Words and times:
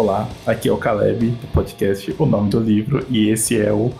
Olá, 0.00 0.26
aqui 0.46 0.66
é 0.66 0.72
o 0.72 0.78
Caleb, 0.78 1.28
do 1.28 1.46
podcast 1.48 2.14
O 2.18 2.24
Nome 2.24 2.48
do 2.48 2.58
Livro, 2.58 3.06
e 3.10 3.28
esse 3.28 3.60
é 3.60 3.70
o 3.70 3.92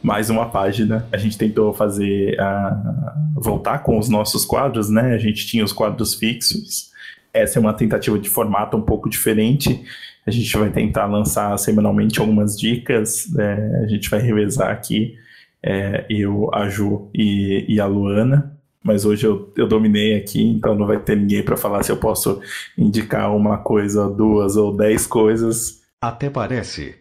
mais 0.00 0.30
uma 0.30 0.48
página. 0.48 1.04
A 1.10 1.16
gente 1.16 1.36
tentou 1.36 1.74
fazer 1.74 2.38
a 2.38 3.16
voltar 3.34 3.80
com 3.80 3.98
os 3.98 4.08
nossos 4.08 4.44
quadros, 4.44 4.88
né? 4.88 5.12
A 5.12 5.18
gente 5.18 5.48
tinha 5.48 5.64
os 5.64 5.72
quadros 5.72 6.14
fixos. 6.14 6.92
Essa 7.34 7.58
é 7.58 7.60
uma 7.60 7.74
tentativa 7.74 8.16
de 8.16 8.30
formato 8.30 8.76
um 8.76 8.80
pouco 8.80 9.10
diferente. 9.10 9.84
A 10.24 10.30
gente 10.30 10.56
vai 10.56 10.70
tentar 10.70 11.06
lançar 11.06 11.58
semanalmente 11.58 12.20
algumas 12.20 12.56
dicas. 12.56 13.26
É, 13.36 13.82
a 13.82 13.88
gente 13.88 14.08
vai 14.08 14.20
revezar 14.20 14.70
aqui 14.70 15.16
é, 15.60 16.06
eu, 16.08 16.48
a 16.54 16.68
Ju 16.68 17.10
e, 17.12 17.64
e 17.68 17.80
a 17.80 17.86
Luana 17.86 18.56
mas 18.82 19.04
hoje 19.04 19.26
eu, 19.26 19.52
eu 19.56 19.68
dominei 19.68 20.16
aqui, 20.16 20.42
então 20.42 20.74
não 20.74 20.86
vai 20.86 20.98
ter 20.98 21.16
ninguém 21.16 21.44
para 21.44 21.56
falar 21.56 21.82
se 21.82 21.92
eu 21.92 21.96
posso 21.96 22.40
indicar 22.76 23.34
uma 23.34 23.58
coisa, 23.58 24.08
duas 24.08 24.56
ou 24.56 24.74
dez 24.74 25.06
coisas. 25.06 25.82
Até 26.00 26.30
parece. 26.30 26.94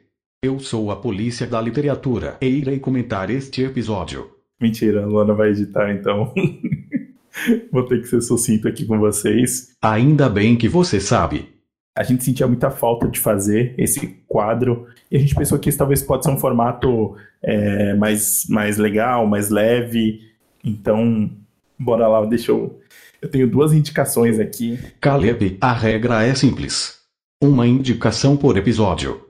Eu 0.43 0.59
sou 0.59 0.91
a 0.91 0.95
polícia 0.95 1.47
da 1.47 1.59
literatura 1.61 2.37
e 2.41 2.47
irei 2.47 2.79
comentar 2.79 3.29
este 3.29 3.63
episódio. 3.63 4.29
Mentira, 4.59 5.03
a 5.03 5.05
Luana 5.05 5.33
vai 5.33 5.49
editar 5.49 5.91
então. 5.91 6.33
Vou 7.71 7.83
ter 7.83 8.01
que 8.01 8.07
ser 8.07 8.21
sucinto 8.21 8.67
aqui 8.67 8.85
com 8.85 8.99
vocês. 8.99 9.73
Ainda 9.81 10.27
bem 10.29 10.57
que 10.57 10.67
você 10.67 10.99
sabe. 10.99 11.49
A 11.97 12.03
gente 12.03 12.23
sentia 12.23 12.47
muita 12.47 12.69
falta 12.69 13.07
de 13.07 13.19
fazer 13.19 13.73
esse 13.77 14.17
quadro 14.27 14.87
e 15.11 15.17
a 15.17 15.19
gente 15.19 15.35
pensou 15.35 15.57
que 15.59 15.69
esse 15.69 15.77
talvez 15.77 16.01
pode 16.01 16.23
ser 16.23 16.31
um 16.31 16.37
formato 16.37 17.15
é, 17.41 17.93
mais, 17.95 18.45
mais 18.49 18.77
legal, 18.77 19.25
mais 19.27 19.49
leve. 19.49 20.21
Então, 20.63 21.29
Bora 21.79 22.07
lá, 22.07 22.25
deixa 22.25 22.51
eu. 22.51 22.79
Eu 23.21 23.29
tenho 23.29 23.49
duas 23.49 23.73
indicações 23.73 24.39
aqui. 24.39 24.79
Caleb, 24.99 25.57
a 25.61 25.73
regra 25.73 26.23
é 26.23 26.35
simples. 26.35 26.99
Uma 27.41 27.65
indicação 27.65 28.35
por 28.35 28.57
episódio. 28.57 29.21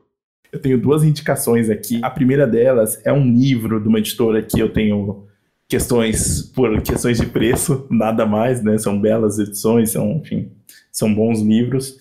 Eu 0.52 0.60
tenho 0.60 0.80
duas 0.80 1.04
indicações 1.04 1.70
aqui. 1.70 2.00
A 2.04 2.10
primeira 2.10 2.48
delas 2.48 3.00
é 3.06 3.14
um 3.14 3.24
livro 3.24 3.80
de 3.80 3.88
uma 3.88 4.00
editora 4.00 4.42
que 4.42 4.60
eu 4.60 4.74
tenho 4.74 5.28
questões 5.68 6.42
por 6.42 6.82
questões 6.82 7.20
de 7.20 7.28
preço, 7.28 7.86
nada 7.90 8.26
mais, 8.26 8.64
né? 8.64 8.78
São 8.80 9.00
belas 9.00 9.38
edições, 9.38 9.92
são, 9.92 10.14
enfim, 10.18 10.52
são 10.92 11.14
bons 11.14 11.42
livros, 11.42 11.96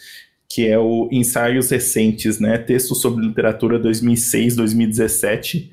que 0.49 0.67
é 0.67 0.79
o 0.79 1.11
Ensaios 1.13 1.71
Recentes, 1.71 2.41
né? 2.41 2.57
Texto 2.57 2.95
sobre 2.95 3.27
literatura 3.27 3.79
2006-2017 3.79 5.69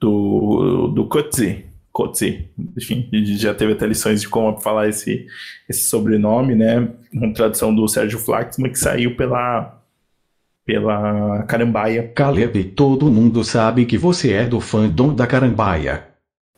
do 0.00 0.88
do 0.88 1.06
Coetzee. 1.06 1.65
Coetzee, 1.96 2.50
enfim, 2.76 3.08
já 3.38 3.54
teve 3.54 3.72
até 3.72 3.86
lições 3.86 4.20
de 4.20 4.28
como 4.28 4.60
falar 4.60 4.86
esse, 4.86 5.26
esse 5.66 5.88
sobrenome, 5.88 6.54
né? 6.54 6.90
Uma 7.10 7.32
tradução 7.32 7.74
do 7.74 7.88
Sérgio 7.88 8.18
Flaxman 8.18 8.70
que 8.70 8.78
saiu 8.78 9.16
pela 9.16 9.82
pela 10.62 11.44
Carambaia. 11.44 12.08
Caleb, 12.08 12.64
todo 12.64 13.10
mundo 13.10 13.42
sabe 13.42 13.86
que 13.86 13.96
você 13.96 14.32
é 14.32 14.44
do 14.44 14.60
fandom 14.60 15.14
da 15.14 15.26
Carambaia. 15.26 16.08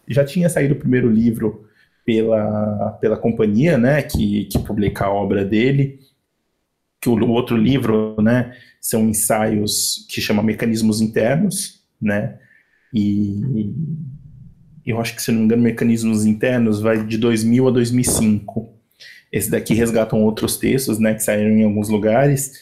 Já 0.08 0.25
tinha 0.25 0.48
saído 0.48 0.75
o 0.75 0.78
primeiro 0.78 1.08
livro 1.08 1.69
pela, 2.05 2.98
pela 3.00 3.17
companhia, 3.17 3.78
né, 3.78 4.02
que, 4.02 4.47
que 4.47 4.58
publica 4.58 5.05
a 5.05 5.12
obra 5.12 5.45
dele, 5.45 6.00
que 7.00 7.08
o, 7.08 7.12
o 7.12 7.30
outro 7.30 7.56
livro, 7.56 8.17
né, 8.20 8.56
são 8.80 9.08
ensaios 9.08 10.05
que 10.11 10.20
chama 10.20 10.42
Mecanismos 10.42 11.00
Internos, 11.00 11.84
né, 12.00 12.39
e 12.92 13.73
eu 14.89 14.98
acho 14.98 15.14
que, 15.14 15.22
se 15.22 15.31
não 15.31 15.41
me 15.41 15.44
engano, 15.44 15.62
Mecanismos 15.62 16.25
Internos 16.25 16.81
vai 16.81 17.05
de 17.05 17.19
2000 17.19 17.69
a 17.69 17.70
2005. 17.70 18.70
Esse 19.30 19.50
daqui 19.50 19.75
resgatam 19.75 20.25
outros 20.25 20.56
textos, 20.56 20.98
né, 20.98 21.12
que 21.12 21.22
saíram 21.22 21.50
em 21.50 21.62
alguns 21.62 21.91
lugares. 21.91 22.53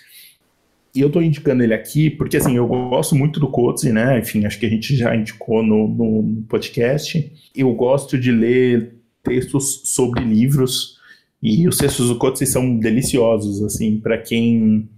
E 0.93 1.01
eu 1.01 1.07
estou 1.07 1.23
indicando 1.23 1.63
ele 1.63 1.73
aqui 1.73 2.11
porque, 2.11 2.37
assim, 2.37 2.57
eu 2.57 2.67
gosto 2.67 3.15
muito 3.15 3.39
do 3.39 3.49
Coetzee, 3.49 3.93
né, 3.93 4.19
enfim, 4.19 4.45
acho 4.45 4.59
que 4.59 4.67
a 4.67 4.69
gente 4.69 4.97
já 4.97 5.15
indicou 5.15 5.63
no, 5.63 5.87
no 5.87 6.43
podcast. 6.49 7.33
Eu 7.55 7.73
gosto 7.75 8.19
de 8.19 8.33
ler 8.33 8.97
textos 9.23 9.83
sobre 9.85 10.25
livros 10.25 10.97
e 11.41 11.69
os 11.69 11.77
textos 11.77 12.09
do 12.09 12.17
Coetzee 12.17 12.47
são 12.47 12.77
deliciosos, 12.77 13.63
assim, 13.63 14.01
para 14.01 14.19
quem... 14.19 14.89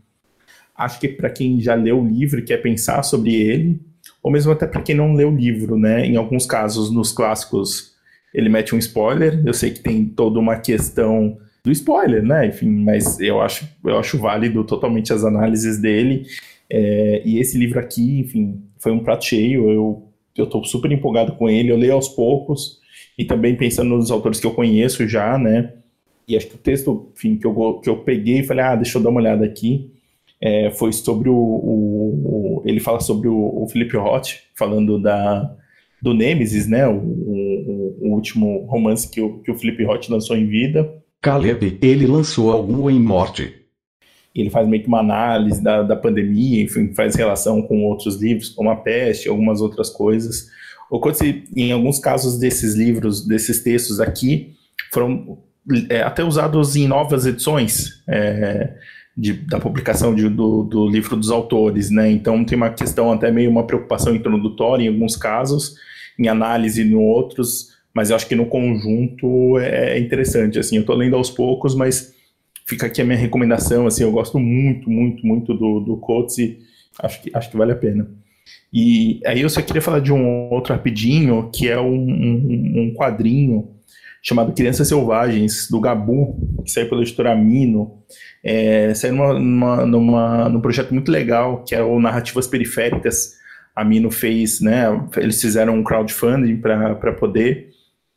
Acho 0.75 0.99
que 0.99 1.09
para 1.09 1.29
quem 1.29 1.61
já 1.61 1.75
leu 1.75 2.01
o 2.01 2.09
livro 2.09 2.39
e 2.39 2.45
quer 2.45 2.63
pensar 2.63 3.03
sobre 3.03 3.35
ele, 3.35 3.81
ou 4.29 4.33
mesmo 4.33 4.53
até 4.53 4.67
para 4.67 4.83
quem 4.83 4.95
não 4.95 5.15
lê 5.15 5.25
o 5.25 5.35
livro, 5.35 5.79
né? 5.79 6.05
Em 6.05 6.17
alguns 6.17 6.45
casos, 6.45 6.91
nos 6.91 7.11
clássicos, 7.11 7.95
ele 8.35 8.51
mete 8.51 8.75
um 8.75 8.79
spoiler. 8.79 9.43
Eu 9.47 9.55
sei 9.55 9.71
que 9.71 9.81
tem 9.81 10.05
toda 10.05 10.39
uma 10.39 10.57
questão 10.57 11.39
do 11.65 11.73
spoiler, 11.73 12.23
né? 12.23 12.49
Enfim, 12.49 12.69
mas 12.69 13.19
eu 13.21 13.41
acho, 13.41 13.67
eu 13.83 13.99
acho 13.99 14.19
válido 14.19 14.63
totalmente 14.65 15.15
as 15.15 15.25
análises 15.25 15.81
dele. 15.81 16.27
É, 16.69 17.23
e 17.25 17.39
esse 17.39 17.57
livro 17.57 17.81
aqui, 17.81 18.21
enfim, 18.21 18.61
foi 18.79 18.93
um 18.93 18.99
prato 18.99 19.25
cheio. 19.25 19.71
Eu 19.71 20.05
eu 20.37 20.45
estou 20.45 20.63
super 20.63 20.93
empolgado 20.93 21.33
com 21.33 21.49
ele. 21.49 21.73
Eu 21.73 21.79
leio 21.79 21.95
aos 21.95 22.09
poucos 22.09 22.81
e 23.17 23.25
também 23.25 23.57
pensando 23.57 23.97
nos 23.97 24.11
autores 24.11 24.39
que 24.39 24.47
eu 24.47 24.53
conheço 24.53 25.09
já, 25.09 25.39
né? 25.39 25.73
E 26.29 26.37
acho 26.37 26.49
que 26.49 26.55
o 26.55 26.59
texto, 26.59 27.11
enfim, 27.17 27.37
que 27.39 27.47
eu, 27.47 27.81
que 27.83 27.89
eu 27.89 27.97
peguei 27.97 28.41
e 28.41 28.45
falei, 28.45 28.63
ah, 28.63 28.77
deixa 28.77 28.99
eu 28.99 29.03
dar 29.03 29.09
uma 29.09 29.21
olhada 29.21 29.43
aqui 29.45 29.91
é, 30.41 30.71
foi 30.71 30.93
sobre 30.93 31.29
o, 31.29 31.35
o, 31.35 32.61
o, 32.61 32.63
Ele 32.65 32.81
fala 32.81 33.01
sobre 33.01 33.29
o, 33.29 33.63
o 33.63 33.69
Philip 33.69 33.97
Roth, 33.97 34.29
falando 34.55 35.01
da, 35.01 35.55
do 36.01 36.15
Nemesis, 36.15 36.69
né? 36.69 36.87
O, 36.87 36.97
o, 36.97 38.15
último 38.19 38.67
romance 38.67 39.09
que 39.09 39.21
o, 39.21 39.39
que 39.41 39.51
o 39.51 39.55
Philip 39.55 39.85
Roth 39.85 40.09
lançou 40.09 40.37
em 40.37 40.47
vida. 40.47 40.93
Caleb, 41.21 41.79
ele 41.81 42.07
lançou 42.07 42.51
algum 42.51 42.91
em 42.91 43.01
morte. 43.01 43.55
Ele 44.35 44.51
faz 44.51 44.69
meio 44.69 44.83
que 44.83 44.89
uma 44.89 45.01
análise 45.01 45.63
da, 45.63 45.83
da 45.83 45.97
pandemia, 45.97 46.63
enfim, 46.63 46.93
faz 46.95 47.15
relação 47.15 47.63
com 47.63 47.85
outros 47.85 48.21
livros, 48.21 48.51
como 48.51 48.71
A 48.71 48.77
Peste, 48.77 49.29
algumas 49.29 49.61
outras 49.61 49.91
coisas. 49.91 50.49
O 50.91 51.01
Coetzee, 51.01 51.45
em 51.57 51.73
alguns 51.73 51.99
casos 51.99 52.39
desses 52.39 52.75
livros, 52.75 53.27
desses 53.27 53.63
textos 53.63 54.01
aqui, 54.01 54.55
foram 54.93 55.39
é, 55.91 56.03
até 56.03 56.25
usados 56.25 56.77
em 56.77 56.87
novas 56.87 57.27
edições. 57.27 58.03
É, 58.09 58.75
de, 59.19 59.33
da 59.33 59.59
publicação 59.59 60.15
de, 60.15 60.29
do, 60.29 60.63
do, 60.63 60.87
livro 60.87 61.17
dos 61.17 61.33
autores, 61.33 61.91
né? 61.91 62.09
Então 62.09 62.45
tem 62.45 62.57
uma 62.57 62.71
questão 62.71 63.13
até 63.13 63.33
meio 63.33 63.51
uma 63.51 63.67
preocupação 63.67 64.15
introdutória 64.15 64.85
em 64.85 64.89
alguns 64.89 65.17
casos, 65.17 65.75
em 66.17 66.29
análise 66.29 66.81
em 66.81 66.95
outros, 66.95 67.77
mas 67.93 68.11
eu 68.11 68.17
acho 68.17 68.29
que 68.29 68.37
no 68.37 68.47
conjunto 68.47 69.59
é, 69.59 69.97
é 69.97 69.99
interessante, 69.99 70.61
assim, 70.61 70.77
eu 70.77 70.83
estou 70.83 70.95
lendo 70.95 71.17
aos 71.17 71.31
poucos, 71.31 71.75
mas 71.75 72.15
fica 72.65 72.87
aqui 72.87 73.03
a 73.03 73.05
minha 73.05 73.19
recomendação, 73.19 73.89
assim, 73.89 74.05
eu 74.05 74.13
gosto 74.13 74.39
muito, 74.39 74.89
muito, 74.89 75.27
muito 75.27 75.53
do, 75.53 75.81
do 75.81 75.97
Coates 75.97 76.57
acho 77.03 77.21
que, 77.21 77.31
acho 77.35 77.51
que 77.51 77.57
vale 77.57 77.73
a 77.73 77.77
pena. 77.77 78.09
E 78.73 79.21
aí 79.27 79.41
eu 79.41 79.51
só 79.51 79.61
queria 79.61 79.83
falar 79.83 79.99
de 79.99 80.13
um 80.13 80.49
outro 80.53 80.73
rapidinho, 80.73 81.51
que 81.53 81.69
é 81.69 81.81
um, 81.81 81.93
um, 81.93 82.73
um 82.77 82.95
quadrinho 82.95 83.69
chamado 84.29 84.53
Crianças 84.53 84.89
Selvagens, 84.89 85.69
do 85.71 85.81
Gabu, 85.81 86.37
que 86.63 86.71
saiu 86.71 86.89
pela 86.89 87.01
editora 87.01 87.35
Mino. 87.35 88.03
É, 88.45 88.93
saiu 88.93 89.15
numa, 89.15 89.35
numa, 89.39 89.87
numa, 89.87 90.49
num 90.51 90.61
projeto 90.61 90.93
muito 90.93 91.11
legal, 91.11 91.65
que 91.65 91.75
é 91.75 91.83
o 91.83 91.99
Narrativas 91.99 92.47
Periféricas. 92.47 93.39
A 93.75 93.83
Mino 93.83 94.11
fez, 94.11 94.61
né? 94.61 94.85
Eles 95.17 95.41
fizeram 95.41 95.77
um 95.77 95.83
crowdfunding 95.83 96.59
para 96.59 97.13
poder. 97.13 97.71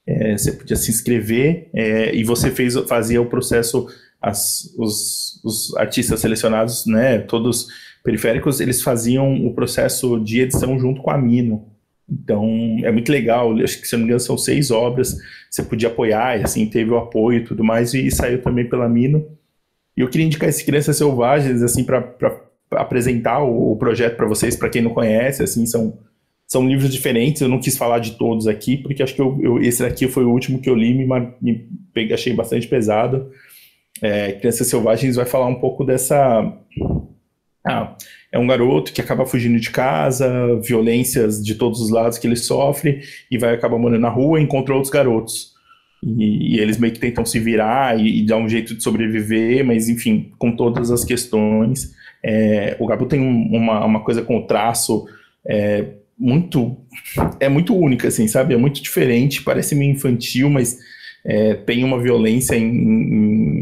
É, 0.05 0.37
você 0.37 0.51
podia 0.51 0.75
se 0.75 0.91
inscrever 0.91 1.69
é, 1.73 2.13
e 2.13 2.23
você 2.23 2.51
fez, 2.51 2.75
fazia 2.89 3.21
o 3.21 3.27
processo, 3.27 3.87
as, 4.21 4.73
os, 4.77 5.41
os 5.45 5.77
artistas 5.77 6.19
selecionados, 6.19 6.85
né? 6.85 7.19
Todos 7.19 7.67
periféricos, 8.03 8.59
eles 8.59 8.81
faziam 8.81 9.45
o 9.45 9.53
processo 9.53 10.19
de 10.19 10.41
edição 10.41 10.77
junto 10.77 11.01
com 11.01 11.11
a 11.11 11.17
Mino. 11.17 11.70
Então, 12.11 12.45
é 12.83 12.91
muito 12.91 13.11
legal. 13.11 13.57
Acho 13.59 13.79
que, 13.79 13.87
se 13.87 13.93
não 13.93 13.99
me 13.99 14.05
engano, 14.05 14.19
são 14.19 14.37
seis 14.37 14.69
obras. 14.69 15.15
Você 15.49 15.63
podia 15.63 15.87
apoiar, 15.87 16.43
assim, 16.43 16.65
teve 16.65 16.91
o 16.91 16.97
apoio 16.97 17.39
e 17.39 17.43
tudo 17.43 17.63
mais, 17.63 17.93
e 17.93 18.11
saiu 18.11 18.41
também 18.41 18.67
pela 18.67 18.89
Mino. 18.89 19.25
E 19.95 20.01
eu 20.01 20.09
queria 20.09 20.25
indicar 20.25 20.49
esse 20.49 20.65
Crianças 20.65 20.97
Selvagens, 20.97 21.61
assim, 21.61 21.83
para 21.83 22.13
apresentar 22.71 23.43
o, 23.43 23.71
o 23.71 23.75
projeto 23.77 24.17
para 24.17 24.27
vocês, 24.27 24.55
para 24.55 24.69
quem 24.69 24.81
não 24.81 24.93
conhece, 24.93 25.43
assim, 25.43 25.65
são, 25.65 25.97
são 26.47 26.67
livros 26.67 26.91
diferentes. 26.91 27.41
Eu 27.41 27.49
não 27.49 27.59
quis 27.59 27.77
falar 27.77 27.99
de 27.99 28.11
todos 28.17 28.47
aqui, 28.47 28.77
porque 28.77 29.03
acho 29.03 29.15
que 29.15 29.21
eu, 29.21 29.39
eu, 29.41 29.61
esse 29.61 29.81
daqui 29.81 30.07
foi 30.07 30.25
o 30.25 30.31
último 30.31 30.59
que 30.59 30.69
eu 30.69 30.75
li, 30.75 30.93
me, 30.93 31.07
me 31.41 32.13
achei 32.13 32.33
bastante 32.33 32.67
pesado. 32.67 33.31
É, 34.01 34.33
Crianças 34.33 34.67
Selvagens 34.67 35.15
vai 35.15 35.25
falar 35.25 35.47
um 35.47 35.59
pouco 35.59 35.83
dessa. 35.83 36.53
Ah, 37.65 37.95
é 38.31 38.39
um 38.39 38.47
garoto 38.47 38.91
que 38.91 39.01
acaba 39.01 39.25
fugindo 39.25 39.59
de 39.59 39.69
casa, 39.69 40.59
violências 40.61 41.43
de 41.43 41.55
todos 41.55 41.79
os 41.79 41.91
lados 41.91 42.17
que 42.17 42.25
ele 42.25 42.35
sofre, 42.35 43.01
e 43.29 43.37
vai 43.37 43.53
acabar 43.53 43.77
morando 43.77 44.01
na 44.01 44.09
rua 44.09 44.39
e 44.39 44.43
encontra 44.43 44.73
outros 44.73 44.91
garotos. 44.91 45.51
E, 46.03 46.55
e 46.55 46.59
eles 46.59 46.77
meio 46.77 46.93
que 46.93 46.99
tentam 46.99 47.23
se 47.23 47.39
virar 47.39 47.99
e, 47.99 48.21
e 48.21 48.25
dar 48.25 48.37
um 48.37 48.49
jeito 48.49 48.75
de 48.75 48.81
sobreviver, 48.81 49.63
mas 49.63 49.87
enfim, 49.87 50.31
com 50.39 50.55
todas 50.55 50.89
as 50.89 51.05
questões. 51.05 51.93
É, 52.23 52.75
o 52.79 52.87
Gabu 52.87 53.05
tem 53.05 53.19
um, 53.19 53.55
uma, 53.55 53.85
uma 53.85 53.99
coisa 54.03 54.21
com 54.23 54.37
o 54.37 54.47
traço 54.47 55.05
é, 55.45 55.85
muito 56.17 56.77
é 57.39 57.49
muito 57.49 57.75
única, 57.75 58.07
assim, 58.07 58.27
sabe? 58.27 58.53
É 58.53 58.57
muito 58.57 58.81
diferente, 58.81 59.43
parece 59.43 59.75
meio 59.75 59.91
infantil, 59.91 60.49
mas 60.49 60.77
é, 61.25 61.55
tem 61.55 61.83
uma 61.83 61.99
violência 61.99 62.55
em, 62.55 62.63
em, 62.63 63.60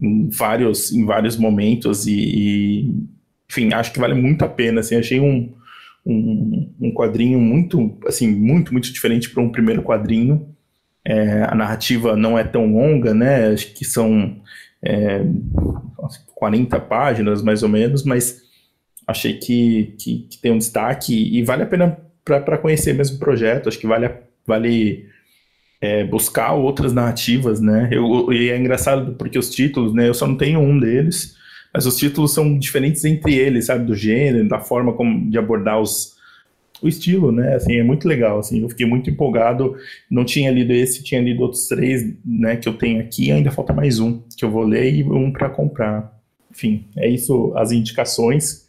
em, 0.00 0.28
vários, 0.28 0.92
em 0.92 1.04
vários 1.04 1.36
momentos 1.36 2.06
e, 2.06 2.12
e 2.14 2.94
enfim, 3.48 3.72
acho 3.72 3.92
que 3.92 3.98
vale 3.98 4.14
muito 4.14 4.44
a 4.44 4.48
pena, 4.48 4.80
assim, 4.80 4.96
achei 4.96 5.20
um, 5.20 5.54
um, 6.04 6.72
um 6.80 6.92
quadrinho 6.92 7.38
muito, 7.38 7.98
assim, 8.06 8.28
muito, 8.28 8.72
muito 8.72 8.92
diferente 8.92 9.30
para 9.30 9.42
um 9.42 9.50
primeiro 9.50 9.82
quadrinho. 9.82 10.54
É, 11.04 11.44
a 11.44 11.54
narrativa 11.54 12.16
não 12.16 12.38
é 12.38 12.42
tão 12.42 12.66
longa, 12.66 13.14
né? 13.14 13.52
Acho 13.52 13.72
que 13.72 13.84
são 13.84 14.40
é, 14.82 15.22
40 16.34 16.80
páginas, 16.80 17.42
mais 17.42 17.62
ou 17.62 17.68
menos, 17.68 18.04
mas 18.04 18.42
achei 19.06 19.34
que, 19.34 19.94
que, 19.98 20.18
que 20.30 20.38
tem 20.38 20.52
um 20.52 20.58
destaque 20.58 21.14
e 21.14 21.42
vale 21.42 21.62
a 21.62 21.66
pena 21.66 21.96
para 22.24 22.58
conhecer 22.58 22.92
mesmo 22.92 23.16
o 23.16 23.20
projeto. 23.20 23.68
Acho 23.68 23.78
que 23.78 23.86
vale, 23.86 24.10
vale 24.44 25.08
é, 25.80 26.04
buscar 26.04 26.52
outras 26.54 26.92
narrativas, 26.92 27.60
né? 27.60 27.88
Eu, 27.92 28.32
e 28.32 28.50
é 28.50 28.58
engraçado 28.58 29.14
porque 29.14 29.38
os 29.38 29.50
títulos, 29.50 29.92
né? 29.94 30.08
Eu 30.08 30.14
só 30.14 30.26
não 30.26 30.36
tenho 30.36 30.60
um 30.60 30.78
deles, 30.78 31.36
mas 31.72 31.86
os 31.86 31.96
títulos 31.96 32.32
são 32.32 32.58
diferentes 32.58 33.04
entre 33.04 33.34
eles, 33.34 33.66
sabe? 33.66 33.84
Do 33.84 33.94
gênero, 33.94 34.48
da 34.48 34.58
forma 34.58 34.92
como 34.92 35.30
de 35.30 35.38
abordar 35.38 35.80
os, 35.80 36.16
o 36.82 36.88
estilo, 36.88 37.32
né? 37.32 37.54
Assim, 37.54 37.76
é 37.76 37.82
muito 37.82 38.06
legal, 38.06 38.38
assim, 38.38 38.60
eu 38.62 38.68
fiquei 38.68 38.86
muito 38.86 39.10
empolgado, 39.10 39.76
não 40.10 40.24
tinha 40.24 40.50
lido 40.50 40.72
esse, 40.72 41.02
tinha 41.02 41.20
lido 41.20 41.42
outros 41.42 41.66
três, 41.68 42.14
né, 42.24 42.56
que 42.56 42.68
eu 42.68 42.74
tenho 42.74 43.00
aqui, 43.00 43.30
ainda 43.30 43.50
falta 43.50 43.72
mais 43.72 43.98
um, 43.98 44.22
que 44.36 44.44
eu 44.44 44.50
vou 44.50 44.64
ler 44.64 44.92
e 44.92 45.04
um 45.04 45.32
para 45.32 45.48
comprar. 45.48 46.12
Enfim, 46.50 46.86
é 46.96 47.08
isso, 47.08 47.52
as 47.56 47.72
indicações. 47.72 48.66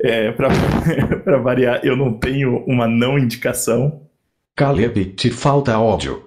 É, 0.00 0.30
para 0.32 0.48
variar, 1.42 1.80
eu 1.84 1.96
não 1.96 2.12
tenho 2.14 2.64
uma 2.66 2.86
não 2.86 3.18
indicação. 3.18 4.02
Caleb, 4.58 5.04
te 5.14 5.30
falta 5.30 5.78
ódio. 5.78 6.20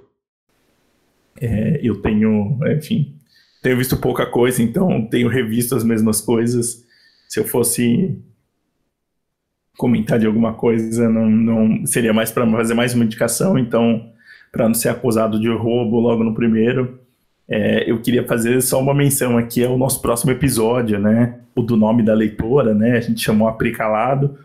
É, 1.41 1.81
eu 1.83 2.01
tenho, 2.01 2.57
enfim, 2.77 3.13
tenho 3.61 3.75
visto 3.75 3.97
pouca 3.97 4.25
coisa, 4.25 4.63
então 4.63 5.05
tenho 5.05 5.27
revisto 5.27 5.75
as 5.75 5.83
mesmas 5.83 6.21
coisas. 6.21 6.81
Se 7.27 7.41
eu 7.41 7.43
fosse 7.43 8.17
comentar 9.77 10.17
de 10.17 10.25
alguma 10.25 10.53
coisa, 10.53 11.09
não, 11.09 11.29
não 11.29 11.85
seria 11.85 12.13
mais 12.13 12.31
para 12.31 12.49
fazer 12.49 12.73
mais 12.73 12.93
uma 12.93 13.03
indicação, 13.03 13.59
então, 13.59 14.09
para 14.49 14.65
não 14.65 14.75
ser 14.75 14.87
acusado 14.87 15.37
de 15.37 15.49
roubo 15.49 15.99
logo 15.99 16.23
no 16.23 16.33
primeiro, 16.33 17.01
é, 17.49 17.91
eu 17.91 18.01
queria 18.01 18.25
fazer 18.25 18.61
só 18.61 18.79
uma 18.79 18.93
menção 18.93 19.37
aqui 19.37 19.61
ao 19.61 19.77
nosso 19.77 20.01
próximo 20.01 20.31
episódio, 20.31 20.97
né? 20.97 21.37
O 21.53 21.61
do 21.61 21.75
nome 21.75 22.01
da 22.01 22.13
leitora, 22.13 22.73
né? 22.73 22.95
A 22.95 23.01
gente 23.01 23.19
chamou 23.19 23.49
Apricalado. 23.49 24.39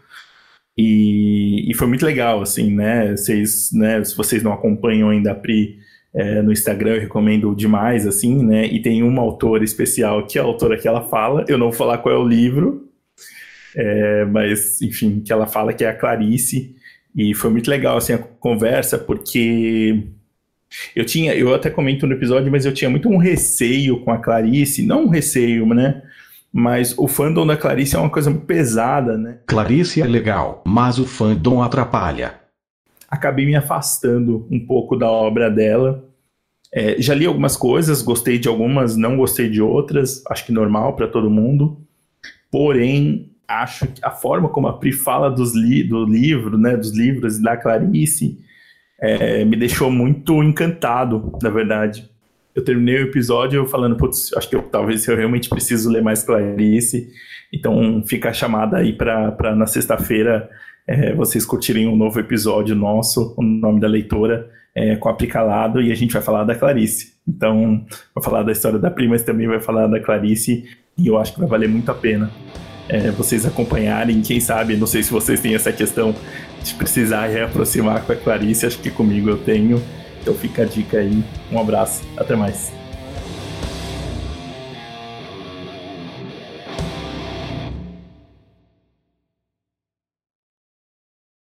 E, 0.77 1.71
e 1.71 1.75
foi 1.75 1.87
muito 1.87 2.05
legal, 2.05 2.43
assim, 2.43 2.75
né? 2.75 3.17
Vocês, 3.17 3.71
né? 3.73 4.05
Se 4.05 4.17
vocês 4.17 4.43
não 4.43 4.53
acompanham 4.53 5.09
ainda 5.09 5.33
a 5.33 5.35
Pri, 5.35 5.79
é, 6.15 6.43
no 6.43 6.53
Instagram, 6.53 6.95
eu 6.95 7.01
recomendo 7.01 7.55
demais, 7.55 8.07
assim, 8.07 8.45
né? 8.45 8.67
E 8.67 8.81
tem 8.81 9.03
uma 9.03 9.23
autora 9.23 9.65
especial, 9.65 10.27
que 10.27 10.39
é 10.39 10.41
a 10.41 10.45
autora 10.45 10.79
que 10.79 10.89
ela 10.89 11.03
fala, 11.03 11.45
eu 11.49 11.59
não 11.59 11.67
vou 11.67 11.75
falar 11.75 11.99
qual 11.99 12.15
é 12.15 12.19
o 12.19 12.27
livro, 12.27 12.89
é, 13.75 14.25
mas, 14.25 14.81
enfim, 14.81 15.21
que 15.21 15.33
ela 15.33 15.47
fala 15.47 15.75
que 15.75 15.85
é 15.85 15.89
a 15.89 15.95
Clarice, 15.95 16.75
e 17.15 17.35
foi 17.35 17.51
muito 17.51 17.71
legal, 17.71 17.99
assim, 17.99 18.15
a 18.15 18.19
conversa, 18.19 18.99
porque 18.99 20.05
eu 20.95 21.05
tinha, 21.05 21.35
eu 21.35 21.55
até 21.55 21.71
comento 21.71 22.07
no 22.07 22.15
episódio, 22.15 22.51
mas 22.51 22.65
eu 22.65 22.73
tinha 22.73 22.91
muito 22.91 23.09
um 23.09 23.19
receio 23.19 24.01
com 24.01 24.11
a 24.11 24.19
Clarice, 24.19 24.87
não 24.87 25.05
um 25.05 25.09
receio, 25.09 25.67
né? 25.67 26.03
Mas 26.57 26.95
o 26.97 27.07
fandom 27.07 27.47
da 27.47 27.57
Clarice 27.57 27.97
é 27.97 27.99
uma 27.99 28.09
coisa 28.09 28.31
muito 28.31 28.47
pesada, 28.47 29.19
né? 29.19 29.39
Clarice 29.47 30.01
é 30.01 30.07
legal, 30.07 30.63
mas 30.67 30.99
o 30.99 31.05
fandom 31.07 31.63
atrapalha 31.63 32.47
acabei 33.09 33.47
me 33.47 33.57
afastando 33.57 34.47
um 34.51 34.65
pouco 34.65 34.97
da 34.97 35.11
obra 35.11 35.51
dela. 35.51 36.05
É, 36.73 37.01
já 37.01 37.15
li 37.15 37.25
algumas 37.25 37.57
coisas, 37.57 38.03
gostei 38.03 38.39
de 38.39 38.49
algumas, 38.49 38.97
não 38.97 39.17
gostei 39.17 39.49
de 39.49 39.63
outras, 39.63 40.23
acho 40.29 40.45
que 40.45 40.53
normal 40.53 40.95
para 40.95 41.09
todo 41.09 41.31
mundo. 41.31 41.79
Porém, 42.51 43.31
acho 43.49 43.87
que 43.87 44.05
a 44.05 44.11
forma 44.11 44.49
como 44.49 44.69
a 44.69 44.79
Pri 44.79 44.93
fala 44.93 45.31
dos 45.31 45.55
li 45.55 45.83
do 45.83 46.05
livro, 46.05 46.59
né, 46.59 46.77
dos 46.77 46.97
livros 46.97 47.41
da 47.41 47.57
Clarice, 47.57 48.39
é, 49.01 49.45
me 49.45 49.57
deixou 49.57 49.91
muito 49.91 50.43
encantado, 50.43 51.33
na 51.43 51.51
verdade. 51.51 52.11
Eu 52.57 52.65
terminei 52.65 52.97
o 52.97 53.09
episódio 53.09 53.67
falando, 53.67 53.97
putz, 53.97 54.33
acho 54.35 54.49
que 54.49 54.57
eu, 54.57 54.63
talvez 54.63 55.07
eu 55.07 55.17
realmente 55.17 55.49
preciso 55.49 55.91
ler 55.91 56.03
mais 56.03 56.23
Clarice. 56.23 57.09
Então 57.53 58.03
fica 58.07 58.31
a 58.31 58.33
chamada 58.33 58.79
aí 58.79 58.95
para 58.95 59.55
na 59.55 59.67
sexta-feira 59.67 60.49
é, 60.87 61.15
vocês 61.15 61.45
curtirem 61.45 61.87
um 61.87 61.95
novo 61.95 62.19
episódio 62.19 62.75
nosso, 62.75 63.35
o 63.37 63.43
nome 63.43 63.79
da 63.79 63.87
leitora, 63.87 64.49
é, 64.75 64.97
com 64.97 65.09
Aplicalado, 65.09 65.83
e 65.83 65.93
a 65.93 65.95
gente 65.95 66.13
vai 66.13 66.23
falar 66.23 66.45
da 66.45 66.55
Clarice. 66.55 67.13
Então, 67.29 67.85
vai 68.15 68.25
falar 68.25 68.43
da 68.43 68.53
história 68.53 68.79
da 68.79 68.91
prima, 68.91 69.11
mas 69.11 69.23
também 69.23 69.47
vai 69.47 69.61
falar 69.61 69.87
da 69.87 70.01
Clarice, 70.01 70.65
e 70.97 71.07
eu 71.07 71.19
acho 71.19 71.35
que 71.35 71.41
vai 71.41 71.49
valer 71.49 71.69
muito 71.69 71.91
a 71.91 71.95
pena 71.95 72.31
é, 72.89 73.11
vocês 73.11 73.45
acompanharem. 73.45 74.21
Quem 74.21 74.41
sabe, 74.41 74.77
não 74.77 74.87
sei 74.87 75.03
se 75.03 75.11
vocês 75.11 75.41
têm 75.41 75.55
essa 75.55 75.73
questão 75.73 76.15
de 76.63 76.75
precisar 76.75 77.27
reaproximar 77.27 78.03
com 78.05 78.13
a 78.13 78.17
Clarice, 78.17 78.67
acho 78.67 78.79
que 78.79 78.91
comigo 78.91 79.29
eu 79.29 79.39
tenho. 79.39 79.83
Então 80.27 80.35
fica 80.35 80.63
a 80.63 80.65
dica 80.65 80.99
aí. 80.99 81.23
Um 81.53 81.61
abraço, 81.61 82.03
até 82.17 82.35
mais. 82.35 82.73